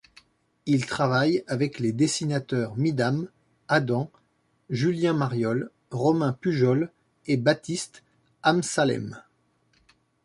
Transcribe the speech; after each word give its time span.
Il 0.65 0.87
travaille 0.87 1.43
avec 1.45 1.77
les 1.77 1.91
dessinateurs 1.91 2.75
Midam, 2.75 3.27
Adam, 3.67 4.09
Julien 4.71 5.13
Mariolle, 5.13 5.69
Romain 5.91 6.33
Pujol 6.33 6.89
et 7.27 7.37
Baptiste 7.37 8.01
Amsallem. 8.41 9.21